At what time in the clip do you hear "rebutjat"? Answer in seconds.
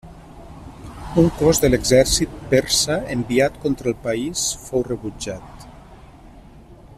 4.89-5.69